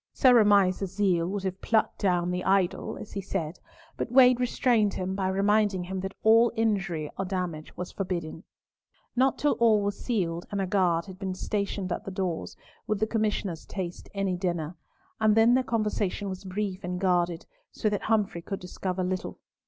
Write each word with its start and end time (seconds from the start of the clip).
Sir 0.13 0.41
Amias's 0.43 0.95
zeal 0.95 1.27
would 1.27 1.43
have 1.43 1.61
"plucked 1.61 1.99
down 1.99 2.31
the 2.31 2.43
idol," 2.43 2.97
as 2.97 3.11
he 3.11 3.21
said, 3.21 3.59
but 3.97 4.11
Wade 4.11 4.39
restrained 4.39 4.95
him 4.95 5.13
by 5.13 5.27
reminding 5.27 5.83
him 5.83 5.99
that 5.99 6.15
all 6.23 6.51
injury 6.55 7.11
or 7.19 7.25
damage 7.25 7.77
was 7.77 7.91
forbidden. 7.91 8.43
Not 9.15 9.37
till 9.37 9.51
all 9.59 9.83
was 9.83 10.03
sealed, 10.03 10.47
and 10.49 10.59
a 10.59 10.65
guard 10.65 11.05
had 11.05 11.19
been 11.19 11.35
stationed 11.35 11.91
at 11.91 12.03
the 12.03 12.09
doors, 12.09 12.57
would 12.87 12.97
the 12.97 13.05
Commissioners 13.05 13.63
taste 13.67 14.09
any 14.15 14.35
dinner, 14.35 14.75
and 15.19 15.35
then 15.37 15.53
their 15.53 15.63
conversation 15.63 16.29
was 16.29 16.45
brief 16.45 16.83
and 16.83 16.99
guarded, 16.99 17.45
so 17.71 17.87
that 17.87 18.01
Humfrey 18.01 18.41
could 18.41 18.59
discover 18.59 19.03
little. 19.03 19.37